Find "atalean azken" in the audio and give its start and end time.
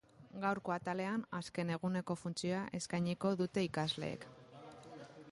0.75-1.71